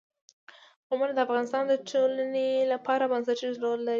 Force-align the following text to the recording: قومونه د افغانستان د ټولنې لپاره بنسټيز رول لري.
قومونه 0.87 1.13
د 1.15 1.19
افغانستان 1.25 1.63
د 1.67 1.73
ټولنې 1.89 2.49
لپاره 2.71 3.03
بنسټيز 3.11 3.55
رول 3.63 3.79
لري. 3.83 3.89